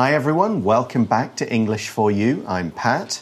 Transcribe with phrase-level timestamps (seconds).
[0.00, 0.64] Hi, everyone.
[0.64, 2.42] Welcome back to English for You.
[2.48, 3.20] I'm Pat.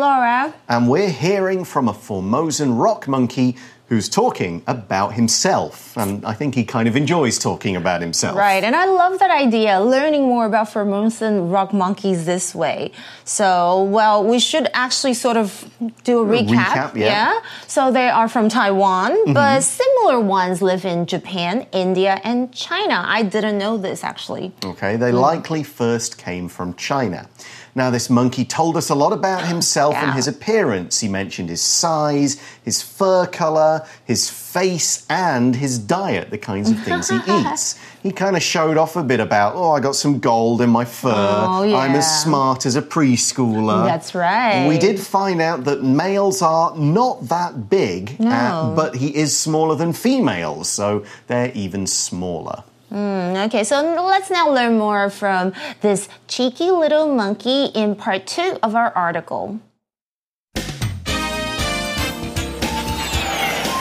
[0.00, 0.54] And Laura.
[0.68, 3.56] And we're hearing from a Formosan rock monkey
[3.88, 5.96] who's talking about himself.
[5.96, 8.36] And I think he kind of enjoys talking about himself.
[8.36, 8.62] Right.
[8.62, 12.92] And I love that idea, learning more about Formosan rock monkeys this way.
[13.24, 15.68] So, well, we should actually sort of
[16.04, 16.92] do a recap.
[16.92, 17.40] recap, yeah.
[17.66, 19.34] So they are from Taiwan, mm -hmm.
[19.34, 23.04] but similar ones live in Japan, India, and China.
[23.18, 24.52] I didn't know this actually.
[24.64, 24.96] Okay.
[24.96, 25.32] They mm.
[25.32, 27.26] likely first came from China.
[27.74, 30.04] Now, this monkey told us a lot about himself yeah.
[30.04, 31.00] and his appearance.
[31.00, 36.82] He mentioned his size, his fur color, his face, and his diet, the kinds of
[36.82, 37.78] things he eats.
[38.02, 40.84] He kind of showed off a bit about, oh, I got some gold in my
[40.84, 41.12] fur.
[41.14, 41.76] Oh, yeah.
[41.76, 43.84] I'm as smart as a preschooler.
[43.84, 44.66] That's right.
[44.66, 48.30] We did find out that males are not that big, no.
[48.30, 52.64] uh, but he is smaller than females, so they're even smaller.
[52.90, 58.58] Mm, okay, so let's now learn more from this cheeky little monkey in part two
[58.62, 59.60] of our article.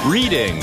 [0.05, 0.61] Reading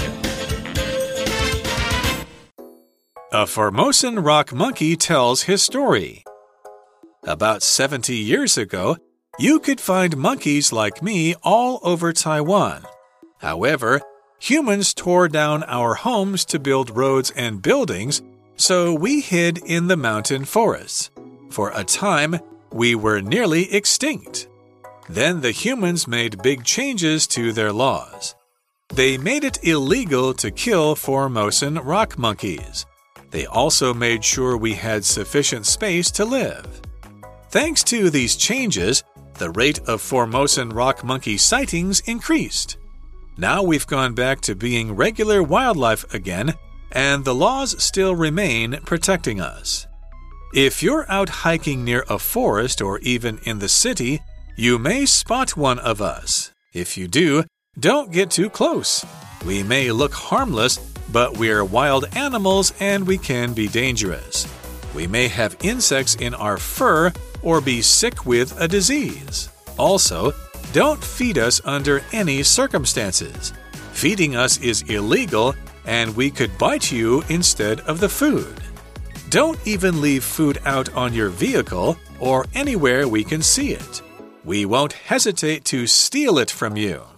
[3.33, 6.25] A Formosan rock monkey tells his story.
[7.25, 8.97] About 70 years ago,
[9.38, 12.84] you could find monkeys like me all over Taiwan.
[13.41, 14.00] However,
[14.38, 18.22] humans tore down our homes to build roads and buildings
[18.57, 21.11] so we hid in the mountain forests.
[21.51, 22.39] For a time,
[22.73, 24.49] we were nearly extinct.
[25.09, 28.34] Then the humans made big changes to their laws.
[28.89, 32.87] They made it illegal to kill Formosan rock monkeys.
[33.31, 36.81] They also made sure we had sufficient space to live.
[37.51, 42.79] Thanks to these changes, the rate of Formosan rock monkey sightings increased.
[43.37, 46.55] Now we've gone back to being regular wildlife again
[46.97, 49.86] and the laws still remain protecting us.
[50.55, 54.22] If you're out hiking near a forest or even in the city,
[54.56, 56.53] you may spot one of us.
[56.72, 57.44] If you do,
[57.78, 59.04] don't get too close.
[59.44, 60.78] We may look harmless,
[61.12, 64.48] but we're wild animals and we can be dangerous.
[64.94, 69.50] We may have insects in our fur or be sick with a disease.
[69.78, 70.32] Also,
[70.72, 73.53] don't feed us under any circumstances.
[73.92, 75.54] Feeding us is illegal
[75.86, 78.60] and we could bite you instead of the food.
[79.30, 84.02] Don't even leave food out on your vehicle or anywhere we can see it.
[84.44, 87.16] We won't hesitate to steal it from you.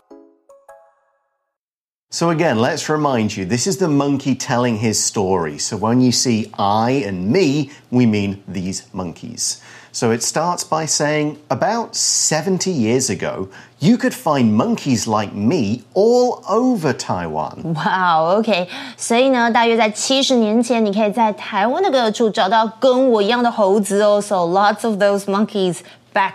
[2.12, 5.58] So, again, let's remind you this is the monkey telling his story.
[5.58, 9.60] So, when you see I and me, we mean these monkeys.
[9.92, 15.86] So, it starts by saying, About 70 years ago, you could find monkeys like me
[15.96, 17.74] all over Taiwan.
[17.74, 18.68] Wow, okay.
[18.96, 24.22] 所以呢，大约在七十年前，你可以在台湾的各处找到跟我一样的猴子哦。
[24.22, 25.78] So lots of those monkeys
[26.19, 26.35] back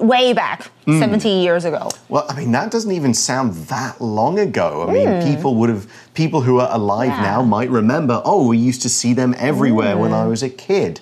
[0.00, 0.98] way back mm.
[0.98, 1.90] 70 years ago.
[2.08, 4.86] Well, I mean that doesn't even sound that long ago.
[4.88, 5.24] I mean, mm.
[5.30, 5.84] people would have
[6.14, 7.30] people who are alive yeah.
[7.30, 10.00] now might remember, "Oh, we used to see them everywhere mm.
[10.02, 11.00] when I was a kid."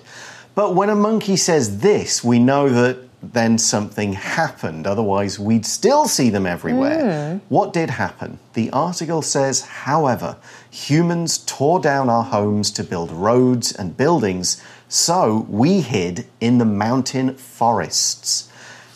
[0.55, 4.87] But when a monkey says this, we know that then something happened.
[4.87, 7.03] Otherwise, we'd still see them everywhere.
[7.03, 7.41] Mm.
[7.49, 8.39] What did happen?
[8.53, 10.37] The article says, however,
[10.71, 16.65] humans tore down our homes to build roads and buildings, so we hid in the
[16.65, 18.49] mountain forests.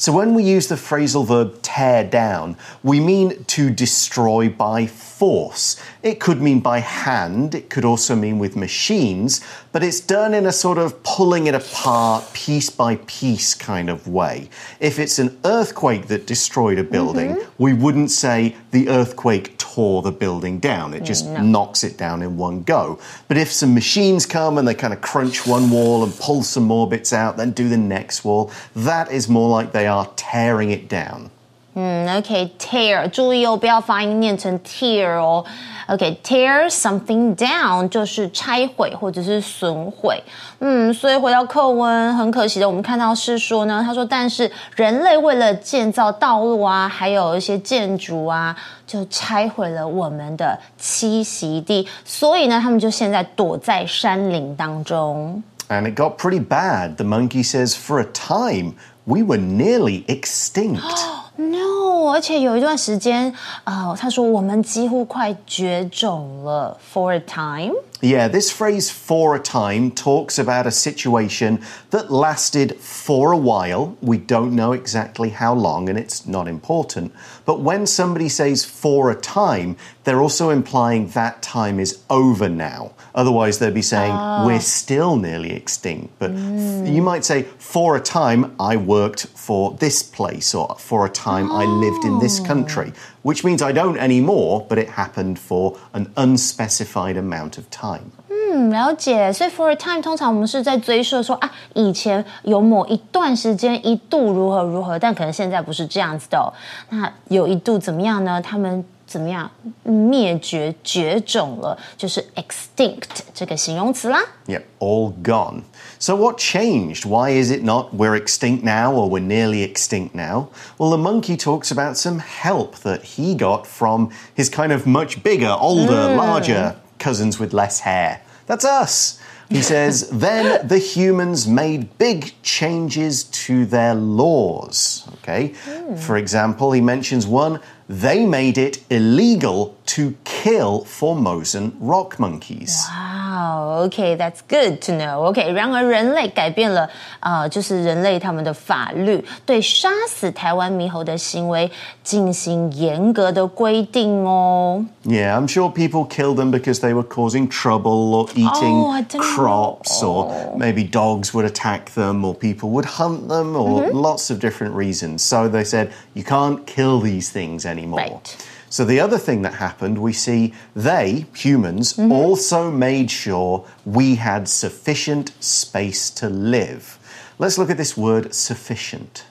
[0.03, 5.81] So when we use the phrasal verb tear down, we mean to destroy by force.
[6.01, 9.39] It could mean by hand, it could also mean with machines,
[9.71, 14.07] but it's done in a sort of pulling it apart piece by piece kind of
[14.07, 14.49] way.
[14.81, 17.49] If it's an earthquake that destroyed a building, mm -hmm.
[17.57, 20.93] we wouldn't say the earthquake tore the building down.
[20.93, 21.41] It mm, just no.
[21.41, 22.99] knocks it down in one go.
[23.27, 26.63] But if some machines come and they kind of crunch one wall and pull some
[26.63, 30.69] more bits out, then do the next wall, that is more like they are tearing
[30.69, 31.31] it down.
[31.74, 35.44] 嗯，OK，tear，注意哦，不要发音念成 tear 哦。
[35.86, 40.20] OK，tear something down 就是拆毁或者是损毁。
[40.58, 48.56] 嗯，所以回到课文，很可惜的，我们看到是说呢，他说，但是人类为了建造道路啊，还有一些建筑啊，
[48.86, 55.42] 就拆毁了我们的栖息地，所以呢，他们就现在躲在山林当中。
[55.68, 56.96] And it got pretty bad.
[56.96, 58.74] The monkey says, for a time,
[59.04, 60.82] we were nearly extinct.
[61.35, 63.33] No, 而且有一段时间，
[63.63, 67.73] 呃，他说我们几乎快绝种了，for a time。
[68.03, 71.61] Yeah, this phrase for a time talks about a situation
[71.91, 73.97] that lasted for a while.
[74.01, 77.13] We don't know exactly how long, and it's not important.
[77.45, 82.91] But when somebody says for a time, they're also implying that time is over now.
[83.15, 84.45] Otherwise, they'd be saying ah.
[84.45, 86.13] we're still nearly extinct.
[86.19, 91.09] But you might say, for a time, I worked for this place, or for a
[91.09, 92.45] time, I lived in this ah.
[92.47, 92.91] country,
[93.23, 98.11] which means I don't anymore, but it happened for an unspecified amount of time.
[98.29, 99.33] 嗯，了解。
[99.33, 106.53] 所以 for a time 通常我们是在追溯说啊，以前有某一段时间一度如何如何，但可能现在不是这样子的、哦。
[106.89, 108.41] 那有一度怎么样呢？
[108.41, 109.50] 他们怎么样
[109.84, 111.78] 灭绝绝种了？
[111.96, 114.20] 就是 extinct 这个形容词啦。
[114.46, 115.62] Yep, all gone.
[115.98, 117.06] So, what changed?
[117.06, 120.48] Why is it not we're extinct now or we're nearly extinct now?
[120.78, 125.22] Well, the monkey talks about some help that he got from his kind of much
[125.22, 128.20] bigger, older, larger cousins with less hair.
[128.46, 129.18] That's us.
[129.50, 135.08] He says, then the humans made big changes to their laws.
[135.22, 135.54] Okay.
[135.96, 137.58] For example, he mentions one,
[137.92, 142.86] they made it illegal to kill Formosan rock monkeys.
[142.90, 145.24] Wow, okay, that's good to know.
[145.30, 151.70] OK，然而人类改变了，呃，就是人类他们的法律，对杀死台湾猕猴的行为
[152.04, 154.84] 进行严格的规定哦。
[155.04, 159.02] Yeah, I'm sure people killed them because they were causing trouble or eating Oh, I
[159.02, 160.28] didn't crops, know.
[160.28, 163.96] or maybe dogs would attack them, or people would hunt them, or Mm-hmm.
[163.96, 165.22] lots of different reasons.
[165.22, 167.78] So they said, you can't kill these things anymore.
[167.91, 168.47] Right.
[168.69, 172.11] So the other thing that happened, we see they, humans, Mm-hmm.
[172.11, 176.97] also made sure we had sufficient space to live.
[177.37, 179.25] Let's look at this word sufficient.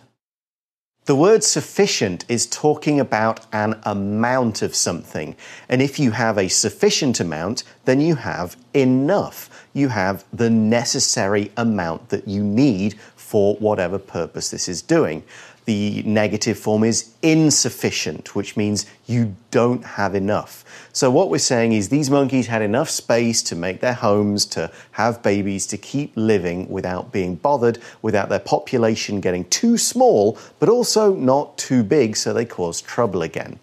[1.06, 5.34] The word sufficient is talking about an amount of something.
[5.69, 9.66] And if you have a sufficient amount, then you have enough.
[9.75, 12.94] You have the necessary amount that you need
[13.32, 15.23] for whatever purpose this is doing.
[15.64, 20.67] The negative form is insufficient, which means you don't have enough.
[20.93, 24.70] So, what we're saying is these monkeys had enough space to make their homes, to
[24.90, 30.69] have babies, to keep living without being bothered, without their population getting too small, but
[30.69, 33.58] also not too big so they cause trouble again.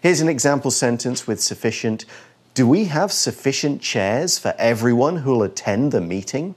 [0.00, 2.06] Here's an example sentence with sufficient.
[2.54, 6.54] Do we have sufficient chairs for everyone who'll attend the meeting?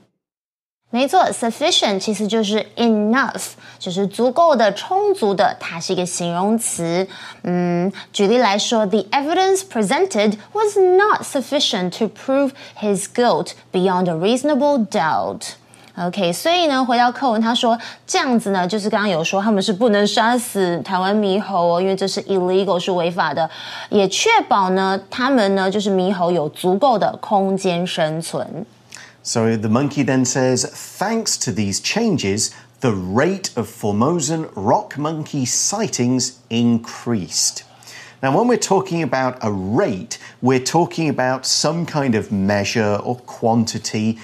[0.94, 7.08] 没错，sufficient 其实就是 enough，就是足够的、充足的，它是一个形容词。
[7.42, 15.54] 嗯，举例来说，the evidence presented was not sufficient to prove his guilt beyond a reasonable doubt。
[15.96, 17.76] OK，所以呢，回到课文，他说
[18.06, 23.50] 这样子呢，就是刚刚有说他们是不能杀死台湾猕猴哦，因为这是 illegal 是违法的，
[23.90, 28.64] 也确保呢，他们呢就是猕猴有足够的空间生存。
[29.24, 36.40] So the monkey then says, thanks to these changes, the rate of Formosan rock monkey sightings
[36.50, 37.64] increased.
[38.22, 43.16] Now, when we're talking about a rate, we're talking about some kind of measure or
[43.16, 44.20] quantity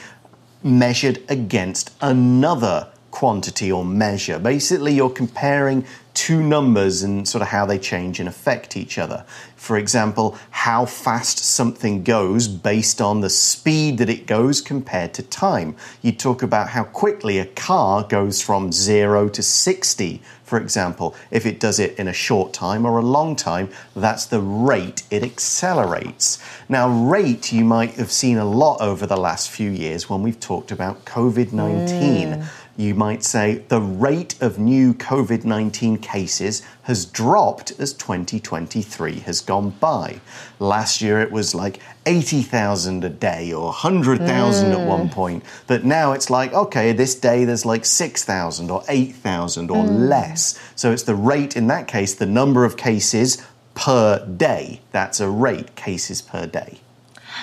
[0.61, 4.39] measured against another quantity or measure.
[4.39, 9.23] Basically, you're comparing two numbers and sort of how they change and affect each other.
[9.55, 15.23] For example, how fast something goes based on the speed that it goes compared to
[15.23, 15.77] time.
[16.01, 21.15] You talk about how quickly a car goes from zero to 60, for example.
[21.31, 25.03] If it does it in a short time or a long time, that's the rate
[25.11, 26.39] it accelerates.
[26.67, 30.39] Now, rate you might have seen a lot over the last few years when we've
[30.39, 32.49] talked about COVID 19 mm.
[32.79, 39.41] You might say the rate of new COVID 19 cases has dropped as 2023 has
[39.41, 40.21] gone by.
[40.59, 45.13] Last year it was like 80,000 a day or 100,000 at one hmm.
[45.13, 50.07] point, but now it's like, okay, this day there's like 6,000 or 8,000 or hmm.
[50.07, 50.57] less.
[50.75, 53.45] So it's the rate in that case, the number of cases
[53.75, 54.79] per day.
[54.93, 56.79] That's a rate, cases per day.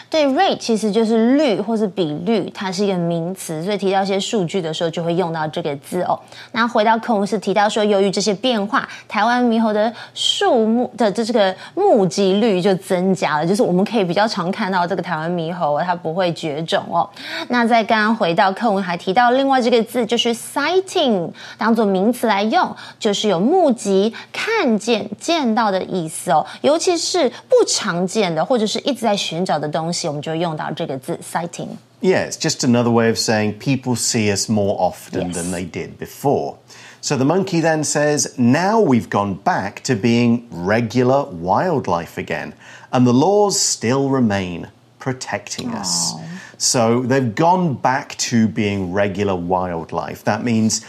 [0.09, 6.19] 对，rate 其实就是率或是比率，它是一个名词，所以提到一些数据的时候就会用到这个字哦。
[6.53, 17.09] 那回到课文是提到说，由于这些变化，台湾猕猴的数目的这这个目击率就增加了，就是我们可以比较常看到这个台湾猕猴，它不会绝种哦。
[17.49, 26.47] 那在刚刚回到课文还提到另外这个字就是 sighting，当做名词来用，就是有目击、看见、见到的意思哦。
[26.61, 29.96] 尤其是不常见的或者是一直在寻找的东西。
[29.96, 31.70] 我们就会用到这个字 sighting。
[32.02, 35.36] Yeah, it's just another way of saying people see us more often Yes.
[35.36, 36.56] than they did before.
[37.00, 42.54] So the monkey then says, Now we've gone back to being regular wildlife again,
[42.92, 46.14] and the laws still remain protecting us.
[46.58, 50.24] So they've gone back to being regular wildlife.
[50.24, 50.82] That means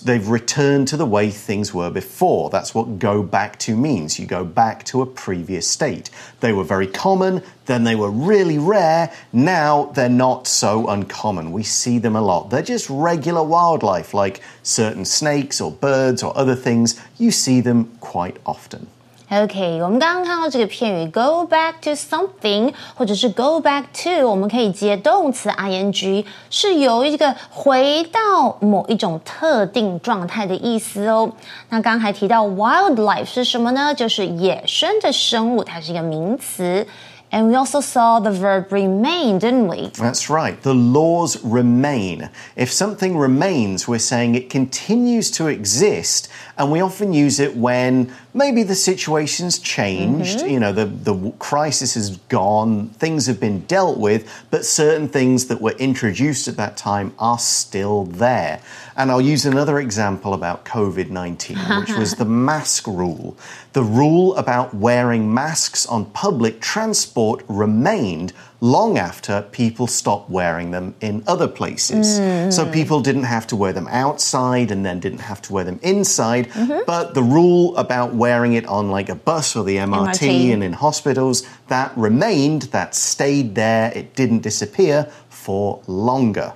[0.00, 2.50] they've returned to the way things were before.
[2.50, 4.18] That's what go back to means.
[4.18, 6.10] You go back to a previous state.
[6.40, 9.12] They were very common, then they were really rare.
[9.32, 11.52] Now they're not so uncommon.
[11.52, 12.50] We see them a lot.
[12.50, 17.00] They're just regular wildlife, like certain snakes or birds or other things.
[17.18, 18.88] You see them quite often.
[19.31, 31.29] OK，我们刚刚看到这个片语 go back to something，或者是 go back to，我们可以接动词 ing，是有一个回到某一种特定状态的意思哦。
[31.67, 33.93] 那刚刚还提到 wildlife 是什么呢？
[33.93, 36.87] 就是野生的生物，它是一个名词。
[37.29, 39.89] And we also saw the verb remain, didn't we?
[39.89, 40.55] That's right.
[40.61, 42.29] The laws remain.
[42.55, 46.29] If something remains, we're saying it continues to exist,
[46.62, 50.52] and we often use it when maybe the situation's changed, mm -hmm.
[50.52, 55.46] you know, the, the crisis is gone, things have been dealt with, but certain things
[55.46, 58.60] that were introduced at that time are still there.
[58.96, 63.34] And I'll use another example about COVID 19, which was the mask rule.
[63.72, 70.95] The rule about wearing masks on public transport remained long after people stopped wearing them
[70.99, 72.19] in other places.
[72.19, 72.51] Mm.
[72.51, 75.79] So people didn't have to wear them outside and then didn't have to wear them
[75.81, 76.47] inside.
[76.53, 76.85] Mm -hmm.
[76.85, 80.63] But the rule about wearing it on like a bus or the MRT, MRT, and
[80.63, 86.53] in hospitals, that remained, that stayed there, it didn't disappear for longer.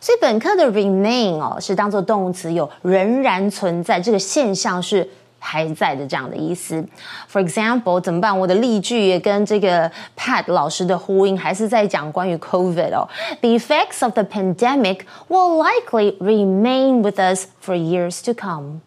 [0.00, 5.08] 所以本课的 remain 哦，是当做动词，有仍然存在这个现象是
[5.39, 6.85] 还在的这样的意思。
[7.31, 8.37] For example，怎么办？
[8.37, 13.07] 我的例句也跟这个 Pat 老师的呼应，还是在讲关于 COVID 哦。
[13.41, 18.81] The effects of the pandemic will likely remain with us for years to come.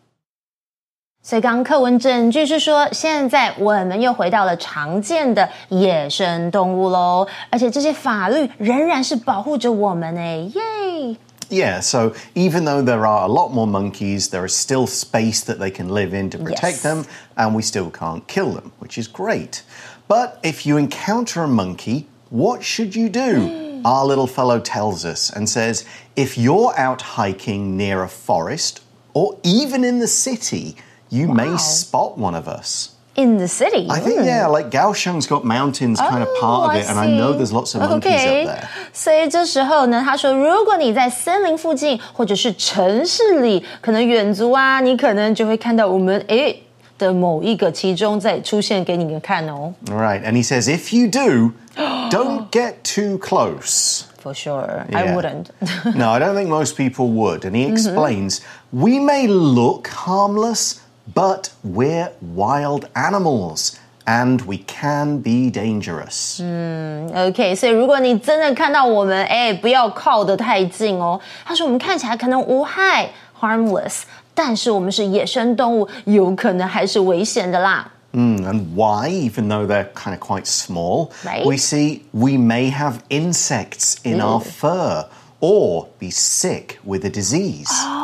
[1.25, 11.17] 所以，刚刚课文整句是说，现在我们又回到了常见的野生动物喽，而且这些法律仍然是保护着我们诶，耶
[11.53, 15.71] ！Yeah, so even though there are a lot more monkeys, there is still space that they
[15.71, 16.83] can live in to protect yes.
[16.83, 17.05] them,
[17.37, 19.63] and we still can't kill them, which is great.
[20.09, 23.83] But if you encounter a monkey, what should you do?
[23.85, 25.85] Our little fellow tells us and says
[26.17, 28.83] if you're out hiking near a forest
[29.13, 30.77] or even in the city,
[31.11, 31.35] you wow.
[31.35, 33.88] may spot one of us In the city?
[33.90, 37.34] I think, yeah, like Kaohsiung's got mountains kind of part of it, and I know
[37.34, 38.46] there's lots of monkeys okay.
[38.46, 38.68] up there.
[38.94, 46.62] 所以这时候呢，他说，如果你在森林附近或者是城市里，可能远足啊，你可能就会看到我们诶
[47.00, 49.74] 的某一个其中在出现给你们看哦。
[49.88, 51.54] All right, and he says if you do,
[52.12, 54.04] don't get too close.
[54.22, 54.98] For sure, yeah.
[54.98, 55.48] I wouldn't.
[55.96, 57.46] no, I don't think most people would.
[57.46, 57.74] And he mm-hmm.
[57.74, 58.84] explains, mm -hmm.
[58.84, 60.76] we may look harmless
[61.14, 63.76] but we're wild animals.
[64.10, 66.40] And we can be dangerous.
[66.42, 71.20] 嗯，OK，所以如果你真的看到我们，哎，不要靠得太近哦。
[71.44, 74.04] 他说我们看起来可能无害，harmless，
[74.34, 77.92] 但是我们是野生动物，有可能还是危险的啦。
[78.14, 81.46] Mm, and why, even though they're kind of quite small, right.
[81.46, 85.06] we see we may have insects in our fur
[85.42, 87.68] or be sick with a disease.
[87.84, 88.01] Oh,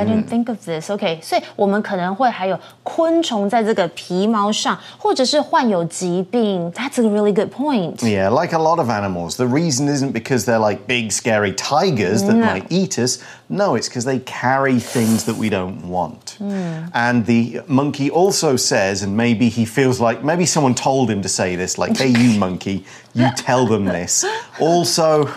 [0.00, 0.90] I didn't think of this.
[0.90, 6.72] Okay，所以我们可能会还有昆虫在这个皮毛上，或者是患有疾病。
[6.72, 7.96] That's a really good point.
[7.98, 12.22] Yeah, like a lot of animals, the reason isn't because they're like big, scary tigers
[12.22, 12.46] that no.
[12.46, 13.18] might eat us.
[13.48, 16.36] No, it's because they carry things that we don't want.
[16.40, 16.90] Mm.
[16.94, 21.28] And the monkey also says, and maybe he feels like maybe someone told him to
[21.28, 22.84] say this, like, hey, you monkey,
[23.14, 24.24] you tell them this.
[24.60, 25.28] Also,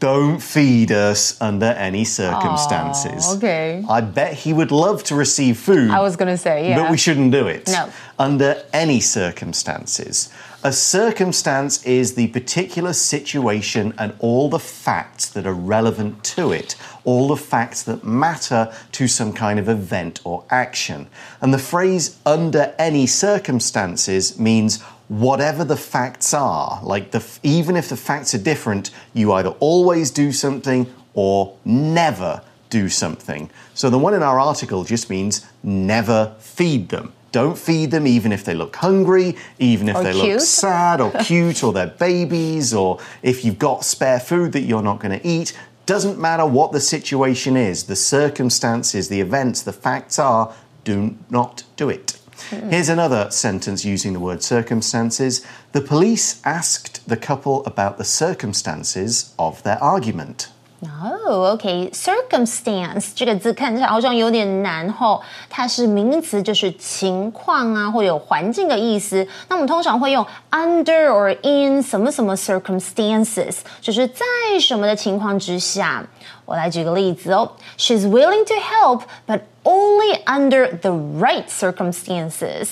[0.00, 3.36] don't feed us under any circumstances.
[3.36, 3.84] Okay.
[3.88, 5.90] I bet he would love to receive food.
[5.90, 6.80] I was going to say, yeah.
[6.80, 7.66] But we shouldn't do it.
[7.66, 7.90] No.
[8.18, 10.30] Under any circumstances.
[10.64, 16.74] A circumstance is the particular situation and all the facts that are relevant to it,
[17.04, 21.08] all the facts that matter to some kind of event or action.
[21.40, 27.88] And the phrase under any circumstances means whatever the facts are, like the, even if
[27.88, 33.50] the facts are different, you either always do something or never do something.
[33.74, 37.12] So the one in our article just means never feed them.
[37.32, 40.24] Don't feed them even if they look hungry, even if or they cute.
[40.24, 44.82] look sad or cute or they're babies, or if you've got spare food that you're
[44.82, 45.58] not going to eat.
[45.86, 51.64] Doesn't matter what the situation is, the circumstances, the events, the facts are, do not
[51.76, 52.17] do it.
[52.50, 55.44] Here's another sentence using the word circumstances.
[55.72, 60.48] The police asked the couple about the circumstances of their argument.
[60.80, 63.12] 哦、oh,，OK，circumstance、okay.
[63.16, 65.20] 这个字看起来好像有点难吼，
[65.50, 69.26] 它是名词，就是情况啊，或有环境的意思。
[69.48, 74.24] 那我们通常会用 under or in 什么什么 circumstances，就是在
[74.60, 76.06] 什么的情况之下。
[76.44, 82.68] 我来举个例子哦，She's willing to help, but only under the right circumstances.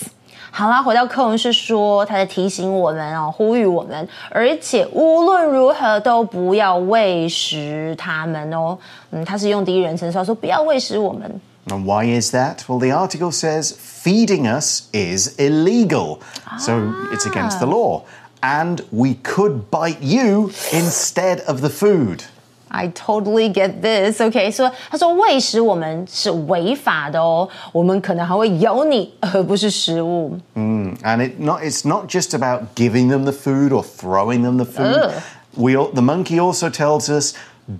[0.55, 8.77] 好啦，回到课文是说，他在提醒我们哦，呼吁我们，而且无论如何都不要喂食他们哦。
[9.11, 11.39] 嗯，他是用第一人称说，说不要喂食我们。
[11.67, 12.57] And why is that?
[12.67, 16.19] Well, the article says feeding us is illegal,
[16.57, 18.01] so it's against the law,
[18.41, 22.23] and we could bite you instead of the food.
[22.73, 24.21] I totally get this.
[24.21, 30.37] OK，说他说喂食我们是违法的哦，我们可能还会咬你，而不是食物。
[30.55, 34.65] Mm, and it not it's not just about giving them the food or throwing them the
[34.65, 34.95] food.
[34.95, 35.11] Ugh.
[35.57, 37.33] We the monkey also tells us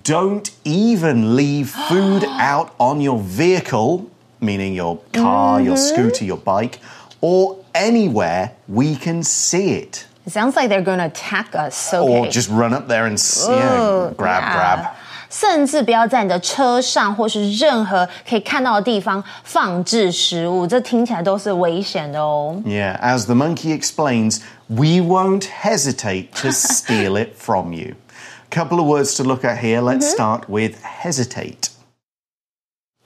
[0.04, 4.02] don't even leave food out on your vehicle,
[4.40, 5.64] meaning your car, mm -hmm.
[5.64, 5.96] your mm-hmm.
[5.96, 6.80] scooter, your bike,
[7.22, 10.06] or anywhere we can see it.
[10.26, 11.92] It sounds like they're going to attack us.
[11.92, 11.98] Okay.
[11.98, 13.18] Or just run up there and
[13.48, 14.52] yeah, grab, yeah.
[14.54, 14.86] grab.
[15.28, 22.60] 甚至不要在你的车上或是任何可以看到的地方放置食物，这听起来都是危险的哦。
[22.66, 27.94] Yeah, as the monkey explains, we won't hesitate to steal it from you.
[28.50, 29.80] Couple of words to look at here.
[29.80, 30.14] Let's mm -hmm.
[30.14, 31.70] start with hesitate.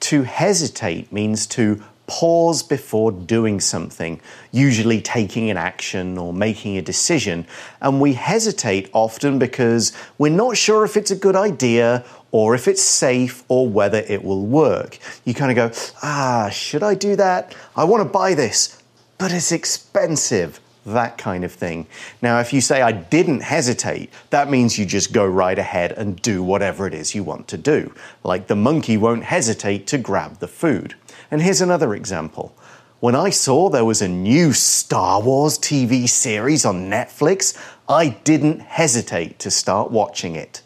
[0.00, 1.62] To hesitate means to
[2.11, 4.19] pause before doing something,
[4.51, 7.47] usually taking an action or making a decision.
[7.79, 12.67] And we hesitate often because we're not sure if it's a good idea or if
[12.67, 14.99] it's safe or whether it will work.
[15.23, 17.55] You kind of go, ah, should I do that?
[17.77, 18.83] I want to buy this,
[19.17, 21.85] but it's expensive that kind of thing.
[22.21, 26.21] Now, if you say, I didn't hesitate, that means you just go right ahead and
[26.21, 27.93] do whatever it is you want to do.
[28.23, 30.95] Like the monkey won't hesitate to grab the food.
[31.30, 32.52] And here's another example.
[33.00, 37.54] When I saw there was a new Star Wars TV series on Netflix,
[37.88, 40.62] I didn't hesitate to start watching it.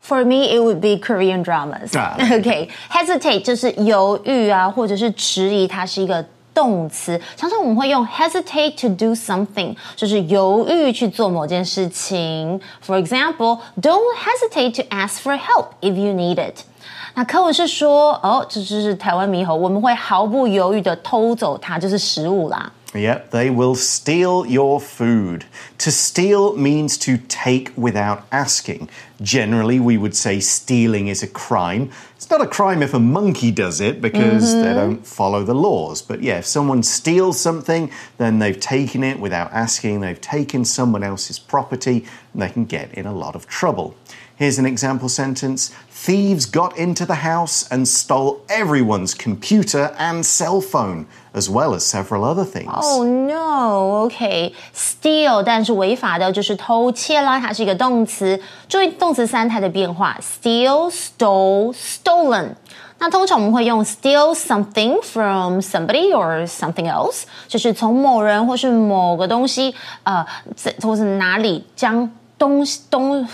[0.00, 1.94] For me, it would be Korean dramas.
[1.94, 2.16] Ah.
[2.38, 7.20] Okay, hesitate 就是犹豫啊，或者是迟疑，它是一个动词。
[7.36, 12.60] 常常我们会用 hesitate to do something，就是犹豫去做某件事情。
[12.86, 16.62] For example, don't hesitate to ask for help if you need it.
[17.14, 22.72] 那课文是说，哦，这就是台湾猕猴，我们会毫不犹豫的偷走它，就是食物啦。
[22.94, 25.42] Yep, they will steal your food.
[25.80, 28.88] To steal means to take without asking.
[29.20, 31.90] Generally, we would say stealing is a crime.
[32.18, 34.62] It's not a crime if a monkey does it because mm -hmm.
[34.62, 36.00] they don't follow the laws.
[36.00, 41.06] But yeah, if someone steals something, then they've taken it without asking, they've taken someone
[41.06, 43.92] else's property, and they can get in a lot of trouble.
[44.38, 50.60] Here's an example sentence Thieves got into the house and stole everyone's computer and cell
[50.60, 52.70] phone, as well as several other things.
[52.70, 54.04] Oh no!
[54.04, 58.40] OK, steal，但是违法的就是偷窃啦，它是一个动词。
[58.68, 62.50] 注意动词三态的变化：steal、stole、stolen。
[63.00, 70.24] 那通常我们会用 steal something from somebody or something else，就是从某人或是某个东西，呃，
[70.80, 73.28] 或是哪里将东西东。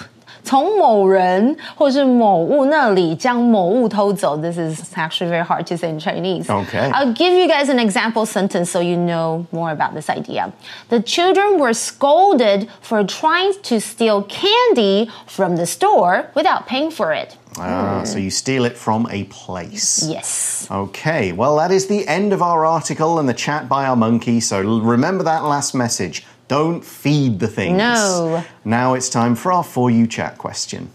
[0.44, 4.36] 从某人或是某物那里将某物偷走。
[4.36, 6.46] This is actually very hard to say in Chinese.
[6.46, 6.90] Okay.
[6.90, 10.52] I'll give you guys an example sentence so you know more about this idea.
[10.90, 17.12] The children were scolded for trying to steal candy from the store without paying for
[17.12, 17.36] it.
[17.56, 18.06] Ah, mm.
[18.06, 20.02] so you steal it from a place.
[20.06, 20.66] Yes.
[20.70, 24.40] Okay, well, that is the end of our article and the chat by our monkey.
[24.40, 26.26] So remember that last message.
[26.49, 27.77] Don't feed the things.
[27.77, 28.43] No.
[28.65, 30.89] Now it's time for our For You Chat question.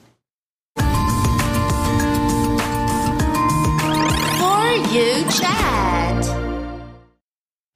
[0.77, 0.83] For
[4.91, 6.25] You Chat.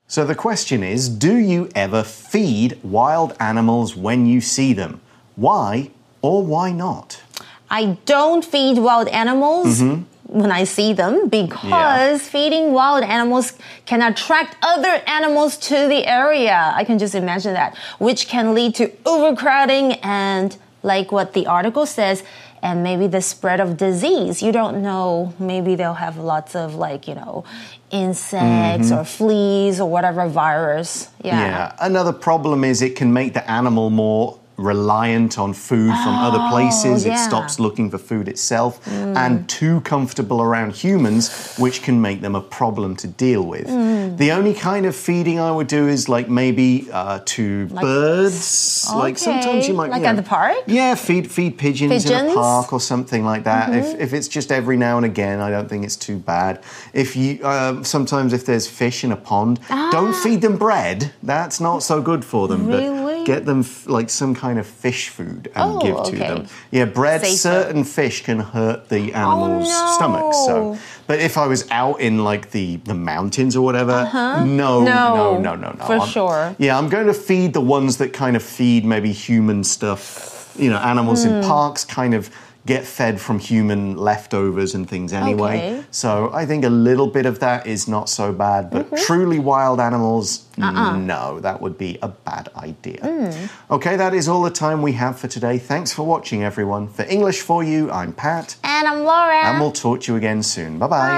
[0.09, 5.01] So the question is Do you ever feed wild animals when you see them?
[5.37, 7.23] Why or why not?
[7.71, 9.81] I don't feed wild animals.
[9.81, 12.19] Mm -hmm when I see them because yeah.
[12.19, 13.55] feeding wild animals
[13.87, 16.73] can attract other animals to the area.
[16.75, 21.87] I can just imagine that, which can lead to overcrowding and, like what the article
[21.87, 22.23] says,
[22.63, 24.43] and maybe the spread of disease.
[24.43, 27.45] You don't know, maybe they'll have lots of, like, you know,
[27.91, 28.99] insects mm -hmm.
[28.99, 31.09] or fleas or whatever virus.
[31.25, 31.41] Yeah.
[31.41, 31.73] Yeah.
[31.79, 36.51] Another problem is it can make the animal more reliant on food from oh, other
[36.51, 37.07] places.
[37.07, 37.15] Yeah.
[37.15, 39.17] It stops looking for food itself mm.
[39.17, 43.69] and too comfortable around humans, which can make them a problem to deal with.
[43.69, 44.19] Mm.
[44.19, 48.89] The only kind of feeding I would do is like maybe uh, to birds.
[48.93, 50.57] Like sometimes you Okay, might like you at the park?
[50.67, 52.31] Yeah, feed feed pigeons, in Pigeons?
[52.31, 52.39] Mm-hmm.
[52.39, 53.73] a park or something like that.
[53.75, 56.63] If if it's just every now and again, I don't think it's too bad.
[56.93, 61.13] If you um, sometimes if there's fish in a pond, don't feed them bread.
[61.23, 62.67] That's not so good for them.
[62.67, 62.77] Ah.
[62.77, 63.19] Really?
[63.19, 66.19] But get them f- like some kind of fish food and Oh, give to okay.
[66.19, 66.47] them.
[66.71, 67.23] Yeah, bread.
[67.23, 67.37] Safer.
[67.37, 69.93] Certain fish can hurt the animals' no.
[69.97, 70.37] stomachs.
[70.47, 74.85] So, but if I was out in like the the mountains or whatever, no, No,
[74.85, 75.85] no, no, no, no.
[75.85, 76.55] for I'm- sure.
[76.59, 80.55] Yeah, I'm going to feed the ones that kind of feed maybe human stuff.
[80.57, 81.31] You know, animals Hmm.
[81.35, 82.31] in parks kind of
[82.67, 85.57] get fed from human leftovers and things anyway.
[85.57, 85.85] Okay.
[85.91, 88.97] So I think a little bit of that is not so bad, but Mm-hmm.
[89.07, 90.97] truly wild animals, Uh-uh.
[90.97, 93.01] no, that would be a bad idea.
[93.03, 93.47] Hmm.
[93.75, 95.59] Okay, that is all the time we have for today.
[95.59, 96.89] Thanks for watching, everyone.
[96.89, 99.45] For English for You, I'm Pat, And I'm Laura.
[99.47, 100.79] and we'll talk to you again soon.
[100.79, 101.09] Bye bye.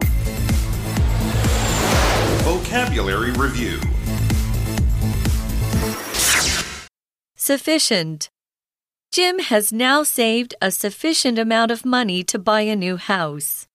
[0.00, 0.06] Bye.
[2.42, 3.78] Vocabulary Review
[7.36, 8.28] Sufficient.
[9.12, 13.66] Jim has now saved a sufficient amount of money to buy a new house.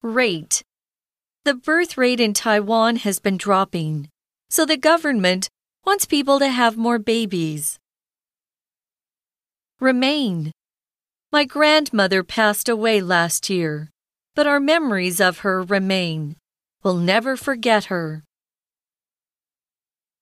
[0.00, 0.62] Rate.
[1.44, 4.08] The birth rate in Taiwan has been dropping,
[4.48, 5.50] so the government
[5.84, 7.78] wants people to have more babies.
[9.78, 10.50] Remain.
[11.30, 13.90] My grandmother passed away last year,
[14.34, 16.36] but our memories of her remain.
[16.82, 18.22] We'll never forget her.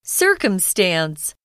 [0.02, 1.36] Circumstance.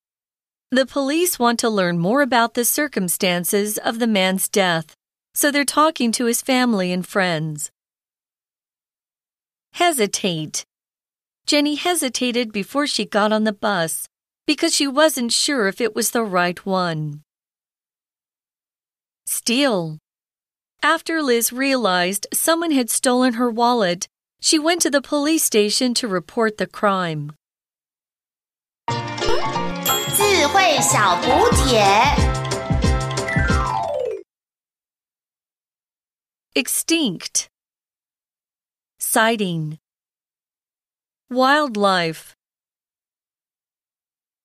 [0.69, 4.97] The police want to learn more about the circumstances of the man's death,
[5.33, 7.71] so they're talking to his family and friends.
[9.71, 10.65] Hesitate.
[11.45, 14.09] Jenny hesitated before she got on the bus
[14.45, 17.21] because she wasn't sure if it was the right one.
[19.25, 19.99] Steal.
[20.83, 24.09] After Liz realized someone had stolen her wallet,
[24.41, 27.36] she went to the police station to report the crime.
[30.46, 31.82] 智慧小补帖。
[36.54, 37.48] Extinct.
[39.00, 39.78] Sighting.
[41.28, 42.34] Wildlife.